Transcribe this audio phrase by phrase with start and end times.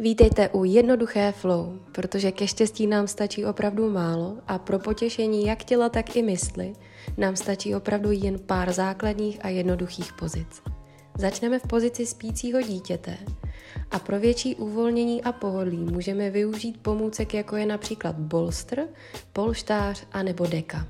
[0.00, 5.64] Vítejte u Jednoduché flow, protože ke štěstí nám stačí opravdu málo a pro potěšení jak
[5.64, 6.72] těla, tak i mysli
[7.16, 10.62] nám stačí opravdu jen pár základních a jednoduchých pozic.
[11.18, 13.16] Začneme v pozici spícího dítěte
[13.90, 18.88] a pro větší uvolnění a pohodlí můžeme využít pomůcek jako je například bolster,
[19.32, 20.86] polštář a nebo deka.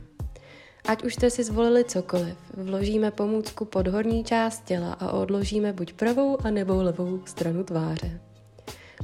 [0.88, 5.92] Ať už jste si zvolili cokoliv, vložíme pomůcku pod horní část těla a odložíme buď
[5.92, 8.27] pravou a nebo levou stranu tváře.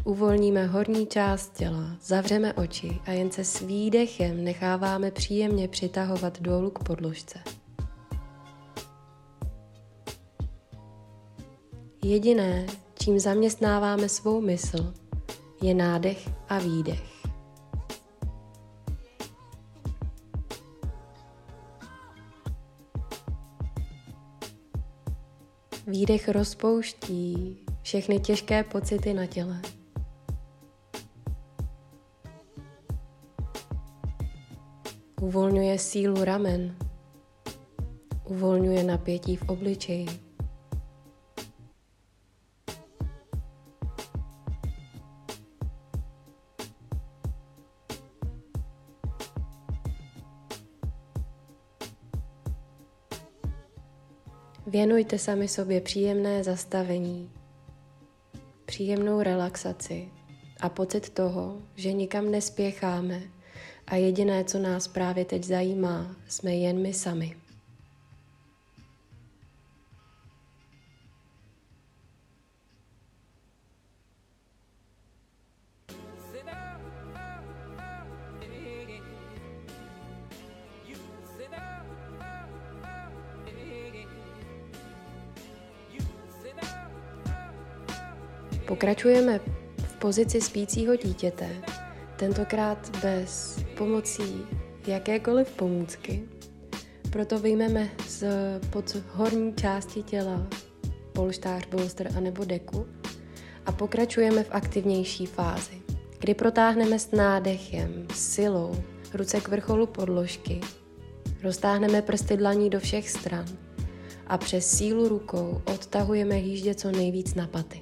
[0.04, 6.71] Uvolníme horní část těla, zavřeme oči a jen se s výdechem necháváme příjemně přitahovat dolů
[6.71, 7.39] k podložce.
[12.04, 14.94] Jediné, čím zaměstnáváme svou mysl,
[15.62, 17.14] je nádech a výdech.
[25.86, 29.74] Výdech rozpouští všechny těžké pocity na těle.
[35.25, 36.77] Uvolňuje sílu ramen.
[38.25, 40.06] Uvolňuje napětí v obličeji.
[54.66, 57.31] Věnujte sami sobě příjemné zastavení,
[58.64, 60.09] příjemnou relaxaci
[60.61, 63.33] a pocit toho, že nikam nespěcháme
[63.86, 67.36] a jediné, co nás právě teď zajímá, jsme jen my sami.
[88.66, 89.41] Pokračujeme
[89.78, 91.62] v pozici spícího dítěte,
[92.16, 94.46] tentokrát bez pomocí
[94.86, 96.22] jakékoliv pomůcky.
[97.10, 98.25] Proto vyjmeme z
[98.70, 100.47] pod horní části těla
[101.12, 102.86] polštář, bolster a nebo deku
[103.66, 105.82] a pokračujeme v aktivnější fázi,
[106.19, 108.76] kdy protáhneme s nádechem, silou,
[109.14, 110.60] ruce k vrcholu podložky,
[111.42, 113.47] roztáhneme prsty dlaní do všech stran
[114.26, 117.80] a přes sílu rukou odtahujeme hýždě co nejvíc na paty.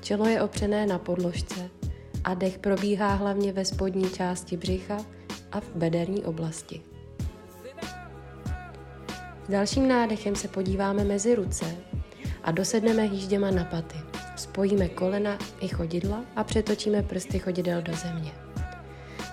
[0.00, 1.70] Čelo je opřené na podložce
[2.24, 4.96] a dech probíhá hlavně ve spodní části břicha
[5.52, 6.80] a v bederní oblasti.
[9.46, 11.76] S dalším nádechem se podíváme mezi ruce
[12.42, 13.96] a dosedneme hýžděma na paty.
[14.36, 18.32] Spojíme kolena i chodidla a přetočíme prsty chodidel do země.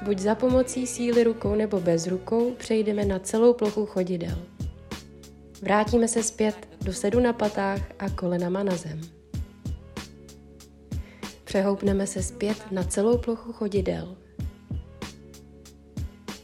[0.06, 4.38] Buď za pomocí síly rukou nebo bez rukou přejdeme na celou plochu chodidel.
[5.62, 9.19] Vrátíme se zpět do sedu na patách a kolenama na zem.
[11.50, 14.18] Přehoupneme se zpět na celou plochu chodidel.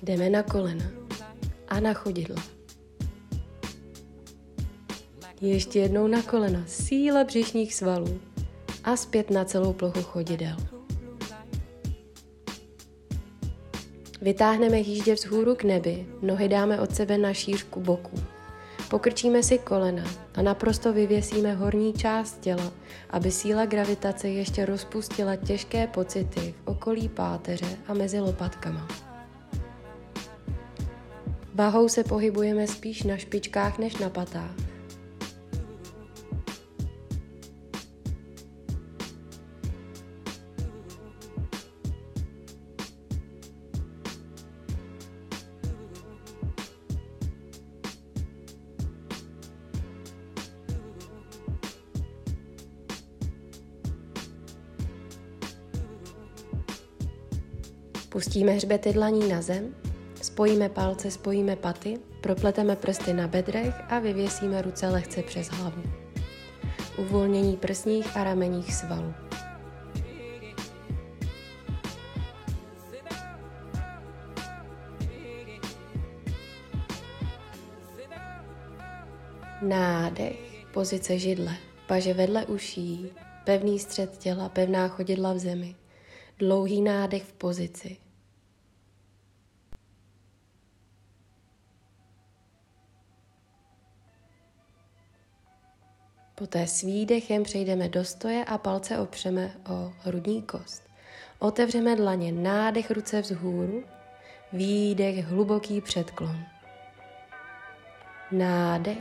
[0.04, 0.86] Jdeme na kolena
[1.68, 2.44] a na chodidla.
[5.42, 8.20] Ještě jednou na kolena, síla břišních svalů
[8.84, 10.58] a zpět na celou plochu chodidel.
[14.22, 18.35] Vytáhneme hýždě vzhůru k nebi, nohy dáme od sebe na šířku boku.
[18.90, 20.04] Pokrčíme si kolena
[20.36, 22.72] a naprosto vyvěsíme horní část těla,
[23.10, 28.88] aby síla gravitace ještě rozpustila těžké pocity v okolí páteře a mezi lopatkama.
[31.54, 34.65] Bahou se pohybujeme spíš na špičkách než na patách.
[58.16, 59.76] Pustíme hřbety dlaní na zem,
[60.22, 65.84] spojíme palce, spojíme paty, propleteme prsty na bedrech a vyvěsíme ruce lehce přes hlavu.
[66.98, 69.14] Uvolnění prsních a ramenních svalů.
[79.62, 81.56] Nádech, pozice židle,
[81.88, 83.12] paže vedle uší,
[83.44, 85.76] pevný střed těla, pevná chodidla v zemi,
[86.40, 87.98] dlouhý nádech v pozici,
[96.38, 100.84] Poté s výdechem přejdeme do stoje a palce opřeme o hrudní kost.
[101.40, 103.84] Otevřeme dlaně, nádech ruce vzhůru,
[104.54, 106.38] výdech hluboký předklon.
[108.32, 108.98] Nádech,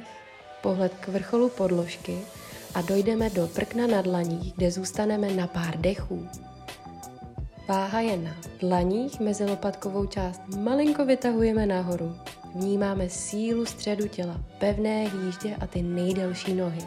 [0.63, 2.19] pohled k vrcholu podložky
[2.75, 6.29] a dojdeme do prkna na dlaních, kde zůstaneme na pár dechů.
[7.69, 12.17] Váha je na dlaních, mezi lopatkovou část malinko vytahujeme nahoru.
[12.55, 16.81] Vnímáme sílu středu těla, pevné hýždě a ty nejdelší nohy.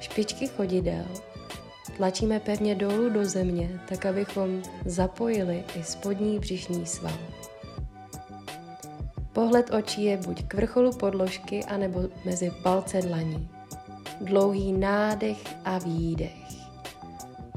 [0.00, 1.04] Špičky chodidel
[2.00, 7.18] tlačíme pevně dolů do země, tak abychom zapojili i spodní břišní sval.
[9.32, 13.48] Pohled očí je buď k vrcholu podložky, anebo mezi palce dlaní.
[14.20, 16.32] Dlouhý nádech a výdech.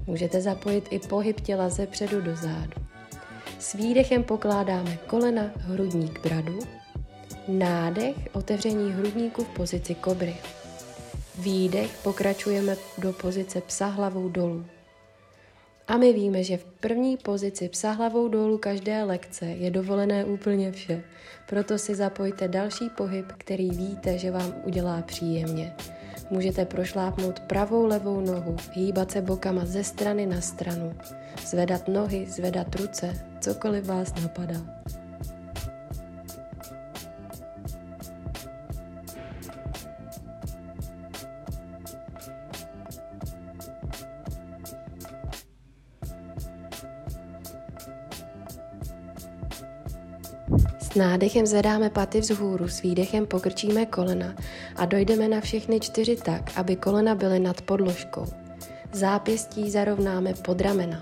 [0.07, 2.81] Můžete zapojit i pohyb těla ze předu do zádu.
[3.59, 6.59] S výdechem pokládáme kolena, hrudník, bradu.
[7.47, 10.35] Nádech, otevření hrudníku v pozici kobry.
[11.37, 14.65] Výdech, pokračujeme do pozice psa hlavou dolů.
[15.87, 20.71] A my víme, že v první pozici psa hlavou dolů každé lekce je dovolené úplně
[20.71, 21.03] vše.
[21.49, 25.75] Proto si zapojte další pohyb, který víte, že vám udělá příjemně.
[26.29, 30.93] Můžete prošlápnout pravou levou nohu, hýbat se bokama ze strany na stranu,
[31.45, 34.61] zvedat nohy, zvedat ruce, cokoliv vás napadá.
[50.95, 54.35] Nádechem zvedáme paty vzhůru, s výdechem pokrčíme kolena
[54.75, 58.25] a dojdeme na všechny čtyři tak, aby kolena byly nad podložkou.
[58.91, 61.01] Zápěstí zarovnáme pod ramena.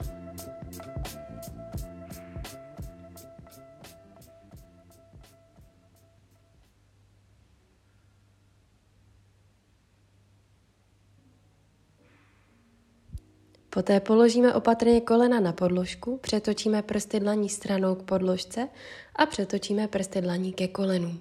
[13.74, 18.68] Poté položíme opatrně kolena na podložku, přetočíme prsty dlaní stranou k podložce
[19.16, 21.20] a přetočíme prsty dlaní ke kolenu.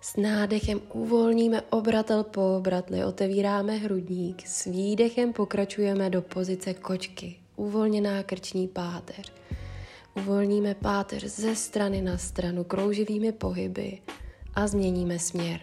[0.00, 8.22] S nádechem uvolníme obratel po obratli, otevíráme hrudník, s výdechem pokračujeme do pozice kočky, uvolněná
[8.22, 9.32] krční páteř.
[10.16, 14.02] Uvolníme páteř ze strany na stranu krouživými pohyby
[14.54, 15.60] a změníme směr.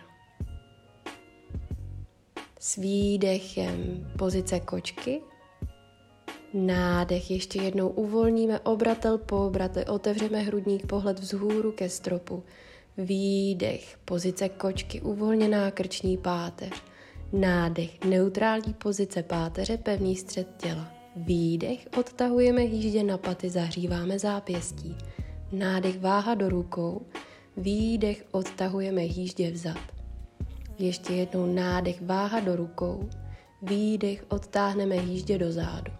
[2.59, 5.21] S výdechem pozice kočky
[6.57, 12.43] Nádech, ještě jednou uvolníme obratel po obratli, otevřeme hrudník, pohled vzhůru ke stropu.
[12.97, 16.83] Výdech, pozice kočky, uvolněná krční páteř.
[17.33, 20.91] Nádech, neutrální pozice páteře, pevný střed těla.
[21.15, 24.97] Výdech, odtahujeme hýždě na paty, zahříváme zápěstí.
[25.51, 27.01] Nádech, váha do rukou.
[27.57, 29.79] Výdech, odtahujeme hýždě vzad.
[30.79, 33.09] Ještě jednou nádech, váha do rukou.
[33.61, 35.91] Výdech, odtáhneme hýždě do zádu.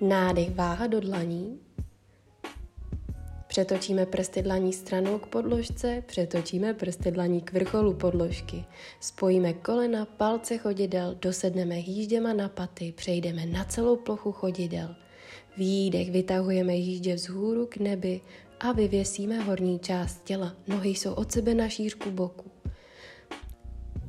[0.00, 1.58] Nádech váha do dlaní.
[3.46, 8.64] Přetočíme prsty dlaní stranou k podložce, přetočíme prsty dlaní k vrcholu podložky.
[9.00, 14.96] Spojíme kolena, palce chodidel, dosedneme hýžděma na paty, přejdeme na celou plochu chodidel.
[15.56, 18.20] Výdech vytahujeme hýždě vzhůru k nebi
[18.60, 20.56] a vyvěsíme horní část těla.
[20.68, 22.50] Nohy jsou od sebe na šířku boku.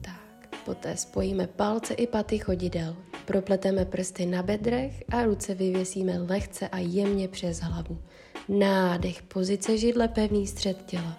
[0.02, 2.96] Tak, poté spojíme palce i paty chodidel.
[3.26, 7.98] Propleteme prsty na bedrech a ruce vyvěsíme lehce a jemně přes hlavu.
[8.50, 11.18] Nádech, pozice židle, pevný střed těla.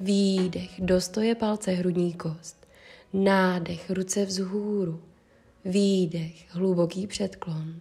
[0.00, 2.66] Výdech, dostoje palce, hrudní kost.
[3.12, 5.02] Nádech, ruce vzhůru.
[5.64, 7.74] Výdech, hluboký předklon.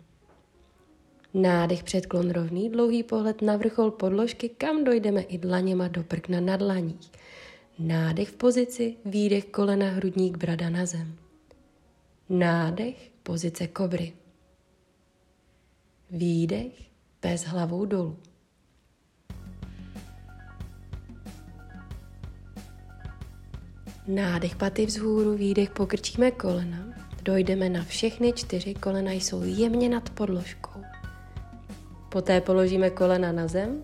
[1.33, 6.57] Nádech, předklon rovný, dlouhý pohled na vrchol podložky, kam dojdeme i dlaněma do prkna na
[6.57, 7.11] dlaních.
[7.79, 11.15] Nádech v pozici, výdech kolena, hrudník, brada na zem.
[12.29, 14.13] Nádech, pozice kobry.
[16.11, 16.73] Výdech
[17.21, 18.17] bez hlavou dolů.
[24.07, 26.77] Nádech paty vzhůru, výdech pokrčíme kolena.
[27.23, 30.81] Dojdeme na všechny čtyři, kolena jsou jemně nad podložkou.
[32.09, 33.83] Poté položíme kolena na zem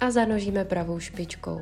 [0.00, 1.60] a zanožíme pravou špičkou.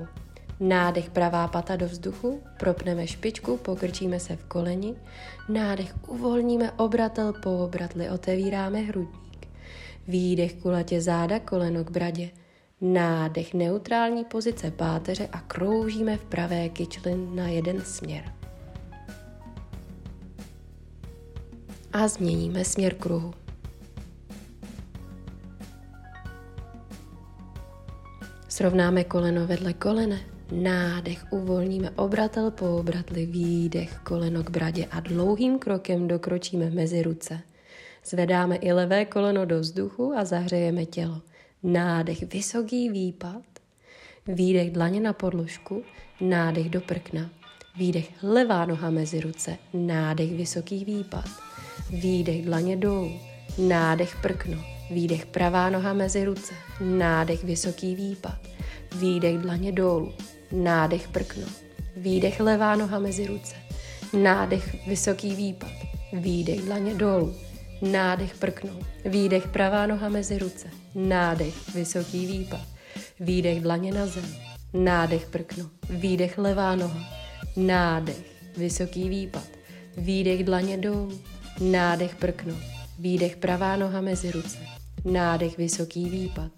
[0.63, 4.95] Nádech pravá pata do vzduchu, propneme špičku, pokrčíme se v koleni.
[5.49, 9.49] Nádech uvolníme obratel po obratli, otevíráme hrudník.
[10.09, 12.31] Výdech kulatě záda, koleno k bradě.
[12.81, 18.25] Nádech neutrální pozice páteře a kroužíme v pravé kyčli na jeden směr.
[21.93, 23.35] A změníme směr kruhu.
[28.49, 30.32] Srovnáme koleno vedle kolene.
[30.53, 37.41] Nádech uvolníme obratel po obratli, výdech koleno k bradě a dlouhým krokem dokročíme mezi ruce.
[38.05, 41.21] Zvedáme i levé koleno do vzduchu a zahřejeme tělo.
[41.63, 43.43] Nádech vysoký výpad,
[44.27, 45.83] výdech dlaně na podložku,
[46.21, 47.31] nádech do prkna.
[47.77, 51.29] Výdech levá noha mezi ruce, nádech vysoký výpad.
[51.91, 53.21] Výdech dlaně dolů,
[53.59, 54.59] nádech prkno.
[54.91, 58.39] Výdech pravá noha mezi ruce, nádech vysoký výpad.
[58.97, 60.13] Výdech dlaně dolů,
[60.53, 61.47] nádech prkno.
[61.97, 63.55] Výdech levá noha mezi ruce,
[64.13, 65.73] nádech vysoký výpad.
[66.13, 67.35] Výdech dlaně dolů,
[67.83, 68.71] nádech prkno.
[69.05, 72.61] Výdech pravá noha mezi ruce, nádech vysoký výpad.
[73.21, 74.37] Výdech dlaně na zem,
[74.73, 75.71] nádech prkno.
[75.91, 77.05] Výdech levá noha,
[77.57, 78.23] nádech
[78.57, 79.49] vysoký výpad.
[79.97, 81.21] Výdech dlaně dolů,
[81.61, 82.55] nádech prkno.
[82.99, 84.59] Výdech pravá noha mezi ruce,
[85.05, 86.51] nádech vysoký výpad.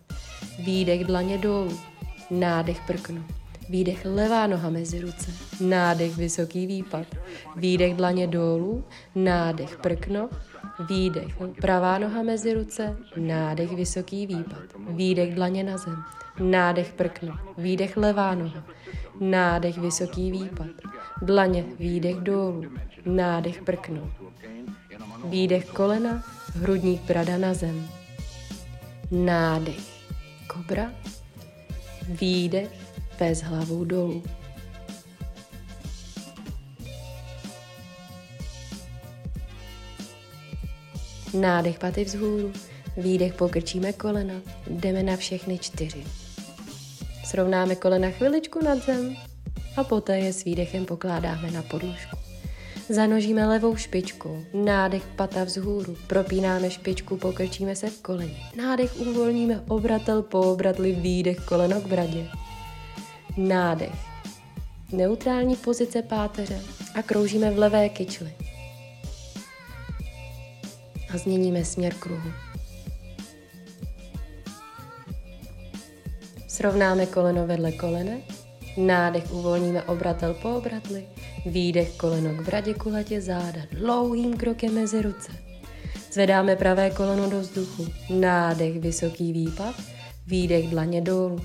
[0.58, 1.78] Výdech dlaně dolů,
[2.30, 3.24] nádech prkno.
[3.68, 5.30] Výdech levá noha mezi ruce,
[5.60, 7.06] nádech vysoký výpad.
[7.56, 10.28] Výdech dlaně dolů, nádech prkno.
[10.88, 14.62] Výdech pravá noha mezi ruce, nádech vysoký výpad.
[14.88, 15.96] Výdech dlaně na zem,
[16.40, 17.38] nádech prkno.
[17.58, 18.64] Výdech levá noha,
[19.20, 20.66] nádech vysoký výpad.
[21.22, 22.64] Dlaně, výdech dolů,
[23.06, 24.10] nádech prkno.
[25.24, 27.88] Výdech kolena, hrudník brada na zem.
[29.10, 30.04] Nádech,
[30.46, 30.92] kobra.
[32.08, 32.83] Výdech,
[33.18, 34.22] pes hlavou dolů.
[41.40, 42.52] Nádech paty vzhůru,
[42.96, 44.34] výdech pokrčíme kolena,
[44.70, 46.04] jdeme na všechny čtyři.
[47.24, 49.16] Srovnáme kolena chviličku nad zem
[49.76, 52.16] a poté je s výdechem pokládáme na podložku.
[52.88, 58.36] Zanožíme levou špičku, nádech pata vzhůru, propínáme špičku, pokrčíme se v koleni.
[58.56, 62.28] Nádech uvolníme obratel po obratli, výdech koleno k bradě.
[63.36, 63.94] Nádech.
[64.92, 66.60] Neutrální pozice páteře
[66.94, 68.32] a kroužíme v levé kyčli.
[71.14, 72.30] A změníme směr kruhu.
[76.48, 78.20] Srovnáme koleno vedle kolene,
[78.76, 81.06] nádech uvolníme obratel po obratli,
[81.46, 85.32] výdech koleno k bradě kulatě záda, dlouhým krokem mezi ruce.
[86.12, 89.74] Zvedáme pravé koleno do vzduchu, nádech vysoký výpad,
[90.26, 91.40] výdech dlaně dolů,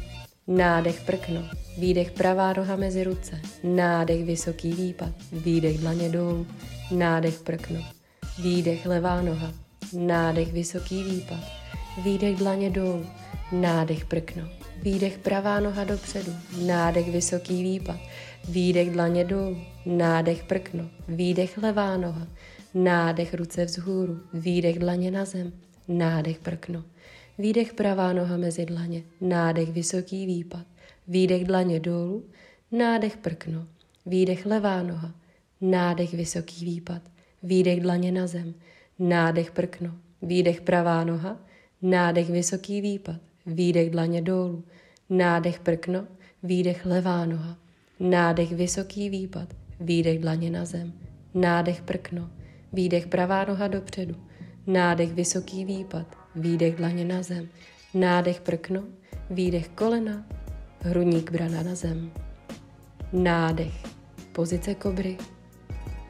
[0.48, 1.41] nádech prkno,
[1.79, 6.48] výdech pravá roha mezi ruce, nádech vysoký výpad, výdech dlaně dolů,
[6.91, 7.79] nádech prkno,
[8.43, 9.53] výdech levá noha,
[9.93, 11.39] nádech vysoký výpad,
[12.03, 13.05] výdech dlaně dolů,
[13.51, 14.50] nádech prkno,
[14.81, 16.31] výdech pravá noha dopředu,
[16.65, 18.00] nádech vysoký výpad,
[18.50, 22.27] výdech dlaně dolů, nádech prkno, výdech levá noha,
[22.74, 25.51] nádech ruce vzhůru, výdech dlaně na zem,
[25.88, 26.83] nádech prkno,
[27.38, 30.65] výdech pravá noha mezi dlaně, nádech vysoký výpad,
[31.10, 32.25] výdech dlaně dolů,
[32.72, 33.68] nádech prkno,
[34.06, 35.12] výdech levá noha,
[35.62, 37.01] nádech vysoký výpad,
[37.44, 38.54] výdech dlaně na zem,
[39.00, 41.39] nádech prkno, výdech pravá noha,
[41.82, 44.63] nádech vysoký výpad, výdech dlaně dolů,
[45.10, 46.08] nádech prkno,
[46.44, 47.58] výdech levá noha,
[48.00, 50.94] nádech vysoký výpad, výdech dlaně na zem,
[51.34, 52.30] nádech prkno,
[52.74, 54.16] výdech pravá noha dopředu,
[54.68, 57.50] nádech vysoký výpad, výdech dlaně na zem,
[57.94, 58.84] nádech prkno,
[59.30, 60.25] výdech kolena,
[60.81, 62.12] hrudník brana na zem,
[63.13, 63.83] nádech,
[64.31, 65.17] pozice kobry,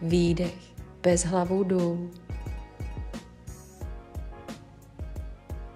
[0.01, 0.55] výdech,
[1.03, 2.11] bez hlavou dolů,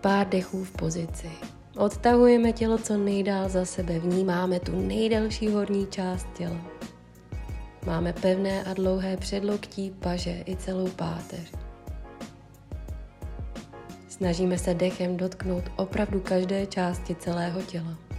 [0.01, 1.29] pár dechů v pozici.
[1.77, 6.61] Odtahujeme tělo co nejdál za sebe, vnímáme tu nejdelší horní část těla.
[7.85, 11.51] Máme pevné a dlouhé předloktí, paže i celou páteř.
[14.07, 18.12] Snažíme se dechem dotknout opravdu každé části celého těla.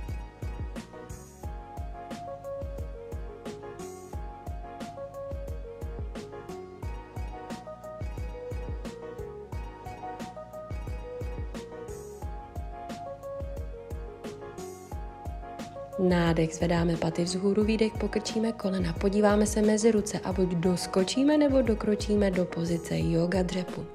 [15.99, 21.63] Nádech, zvedáme paty vzhůru, výdech, pokrčíme kolena, podíváme se mezi ruce a buď doskočíme nebo
[21.63, 23.87] dokročíme do pozice yoga dřepu.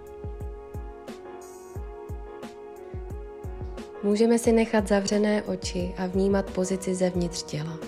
[4.04, 7.80] Můžeme si nechat zavřené oči a vnímat pozici zevnitř těla.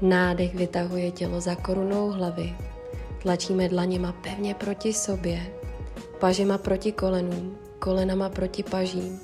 [0.00, 2.56] Nádech vytahuje tělo za korunou hlavy.
[3.22, 5.40] Tlačíme dlaněma pevně proti sobě,
[6.18, 9.20] pažema proti kolenům kolenama proti pažím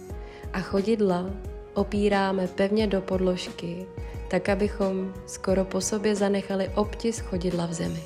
[0.52, 1.30] a chodidla
[1.74, 3.86] opíráme pevně do podložky,
[4.30, 8.02] tak abychom skoro po sobě zanechali obtis chodidla v zemi.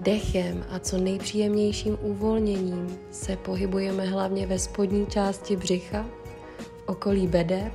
[0.00, 6.06] Dechem a co nejpříjemnějším uvolněním se pohybujeme hlavně ve spodní části břicha,
[6.58, 7.72] v okolí beder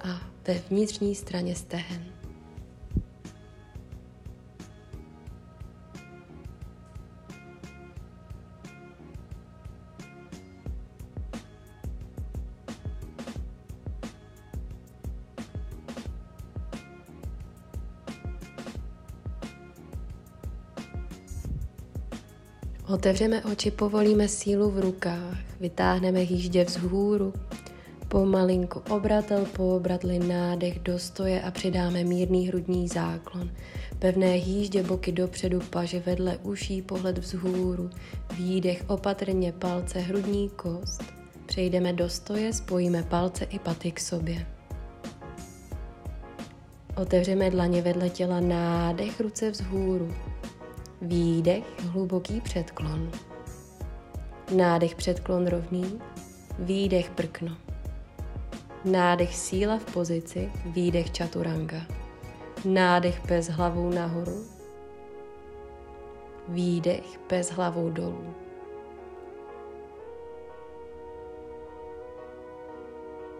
[0.00, 2.15] a ve vnitřní straně stehen.
[22.88, 27.32] Otevřeme oči, povolíme sílu v rukách, vytáhneme hýždě vzhůru,
[28.08, 33.50] pomalinku obratel po obratli nádech do stoje a přidáme mírný hrudní záklon.
[33.98, 37.90] Pevné hýždě boky dopředu, paže vedle uší, pohled vzhůru,
[38.36, 41.02] výdech opatrně palce, hrudní kost.
[41.46, 44.46] Přejdeme do stoje, spojíme palce i paty k sobě.
[46.96, 50.14] Otevřeme dlaně vedle těla, nádech, ruce vzhůru.
[51.02, 53.10] Výdech, hluboký předklon.
[54.56, 56.00] Nádech, předklon rovný.
[56.58, 57.56] Výdech, prkno.
[58.84, 60.52] Nádech, síla v pozici.
[60.66, 61.80] Výdech, čaturanga.
[62.64, 64.44] Nádech bez hlavou nahoru.
[66.48, 68.34] Výdech bez hlavou dolů.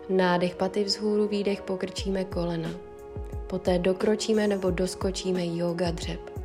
[0.09, 2.71] Nádech paty vzhůru, výdech pokrčíme kolena.
[3.47, 6.36] Poté dokročíme nebo doskočíme yoga dřep.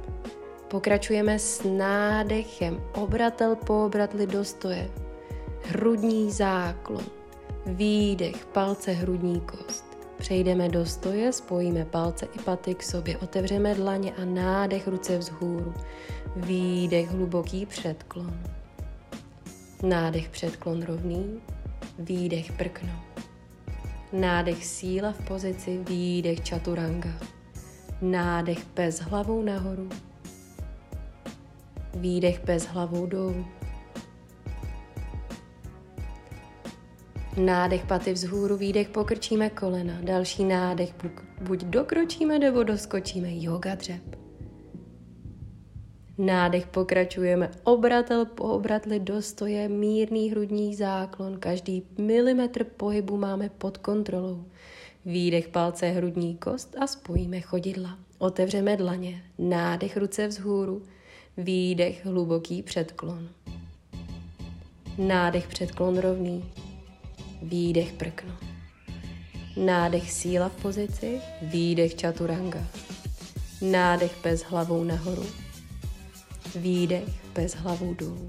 [0.72, 4.90] Pokračujeme s nádechem, obratel po obratli do stoje.
[5.64, 7.04] Hrudní záklon,
[7.66, 9.86] výdech, palce, hrudní kost.
[10.18, 15.74] Přejdeme do stoje, spojíme palce i paty k sobě, otevřeme dlaně a nádech ruce vzhůru.
[16.36, 18.40] Výdech, hluboký předklon.
[19.84, 21.42] Nádech, předklon rovný.
[22.00, 22.94] Výdech, prkno.
[24.14, 27.14] Nádech síla v pozici, výdech čaturanga.
[28.02, 29.90] Nádech bez hlavou nahoru.
[31.94, 33.46] Výdech bez hlavou dolů.
[37.38, 39.94] Nádech paty vzhůru, výdech pokrčíme kolena.
[40.02, 40.94] Další nádech
[41.42, 43.28] buď dokročíme nebo doskočíme.
[43.32, 44.22] Yoga dřep.
[46.18, 54.46] Nádech pokračujeme, obratel po obratli dostoje, mírný hrudní záklon, každý milimetr pohybu máme pod kontrolou.
[55.06, 57.98] Výdech palce hrudní kost a spojíme chodidla.
[58.18, 60.82] Otevřeme dlaně, nádech ruce vzhůru,
[61.38, 63.30] výdech hluboký předklon.
[64.98, 66.46] Nádech předklon rovný,
[67.42, 68.38] výdech prkno.
[69.58, 72.68] Nádech síla v pozici, výdech čaturanga.
[73.62, 75.26] Nádech bez hlavou nahoru,
[76.56, 78.28] Výdech bez hlavu dolů.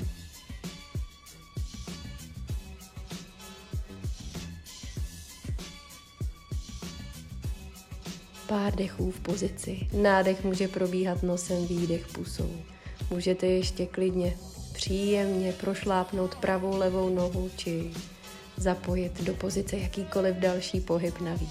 [8.46, 9.88] Pár dechů v pozici.
[9.92, 12.71] Nádech může probíhat nosem, výdech pusou.
[13.12, 14.36] Můžete ještě klidně
[14.72, 17.90] příjemně prošlápnout pravou levou nohu či
[18.56, 21.50] zapojit do pozice jakýkoliv další pohyb navíc.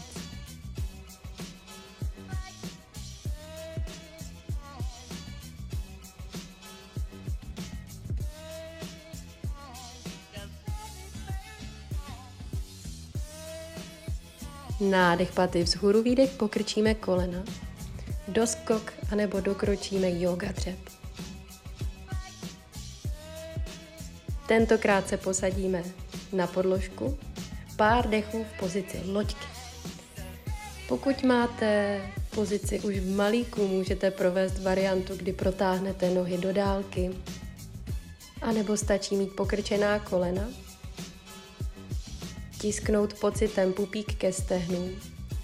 [14.80, 17.44] Nádech paty vzhůru, výdech pokrčíme kolena.
[18.28, 20.91] Doskok anebo dokročíme yoga dřep.
[24.52, 25.84] Tentokrát se posadíme
[26.34, 27.18] na podložku,
[27.76, 29.48] pár dechů v pozici loďky.
[30.88, 32.02] Pokud máte
[32.36, 37.12] pozici už v malíku, můžete provést variantu, kdy protáhnete nohy do dálky,
[38.42, 40.50] anebo stačí mít pokrčená kolena
[42.58, 44.90] Tisknout pocitem pupík ke stehnu,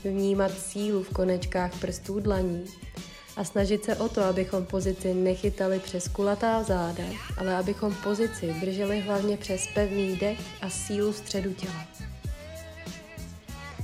[0.03, 2.65] vnímat sílu v konečkách prstů dlaní
[3.38, 7.04] a snažit se o to, abychom pozici nechytali přes kulatá záda,
[7.38, 11.88] ale abychom pozici drželi hlavně přes pevný dech a sílu středu těla.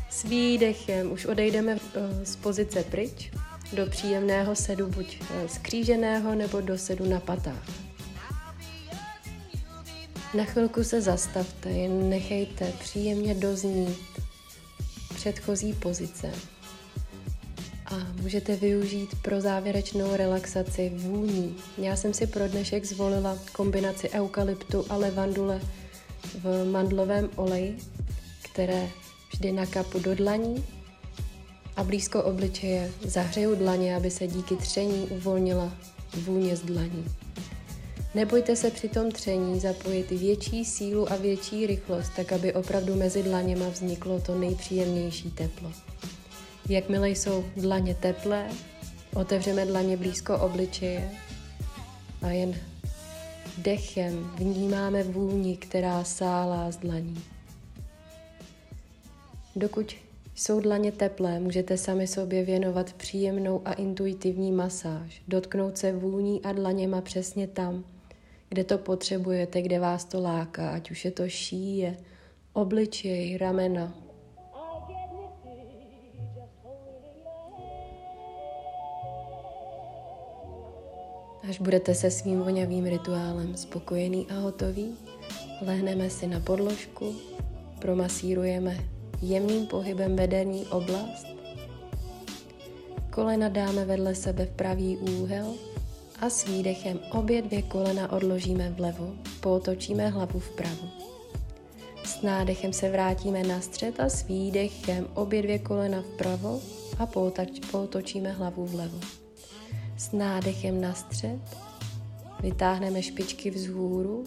[0.09, 3.31] S výdechem už odejdeme eh, z pozice pryč
[3.73, 7.69] do příjemného sedu buď eh, skříženého nebo do sedu na patách.
[10.33, 13.99] Na chvilku se zastavte, jen nechejte příjemně doznít
[15.15, 16.52] předchozí pozice.
[17.93, 21.55] A můžete využít pro závěrečnou relaxaci vůní.
[21.77, 25.61] Já jsem si pro dnešek zvolila kombinaci eukalyptu a levandule
[26.43, 27.77] v mandlovém oleji,
[28.41, 28.89] které
[29.33, 30.65] vždy nakapu do dlaní
[31.75, 35.73] a blízko obličeje zahřeju dlaně, aby se díky tření uvolnila
[36.13, 37.05] vůně z dlaní.
[38.15, 43.23] Nebojte se při tom tření zapojit větší sílu a větší rychlost, tak aby opravdu mezi
[43.23, 45.71] dlaněma vzniklo to nejpříjemnější teplo.
[46.69, 48.49] Jakmile jsou dlaně teplé,
[49.15, 51.11] otevřeme dlaně blízko obličeje
[52.21, 52.55] a jen
[53.57, 57.23] dechem vnímáme vůni, která sálá z dlaní.
[59.55, 59.95] Dokud
[60.35, 66.51] jsou dlaně teplé, můžete sami sobě věnovat příjemnou a intuitivní masáž, dotknout se vůní a
[66.51, 67.83] dlaněma přesně tam,
[68.49, 71.97] kde to potřebujete, kde vás to láká, ať už je to šíje,
[72.53, 74.02] obličej, ramena.
[81.53, 84.97] Až budete se svým voňavým rituálem spokojený a hotový,
[85.61, 87.13] lehneme si na podložku,
[87.77, 88.73] promasírujeme
[89.21, 91.29] jemným pohybem bederní oblast,
[93.09, 95.53] kolena dáme vedle sebe v pravý úhel
[96.21, 100.89] a s výdechem obě dvě kolena odložíme vlevo, pootočíme hlavu vpravo.
[102.03, 106.61] S nádechem se vrátíme na střed a s výdechem obě dvě kolena vpravo
[106.99, 107.05] a
[107.71, 109.22] pootočíme hlavu vlevo.
[109.97, 111.57] S nádechem na střed
[112.41, 114.23] vytáhneme špičky vzhůru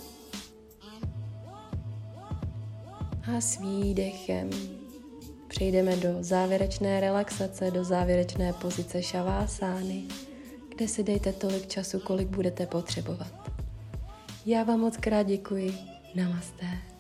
[3.35, 4.51] a s výdechem
[5.49, 10.03] přejdeme do závěrečné relaxace, do závěrečné pozice šavásány,
[10.69, 13.33] kde si dejte tolik času, kolik budete potřebovat.
[14.47, 15.75] Já vám moc krát děkuji.
[16.15, 16.96] Namaste.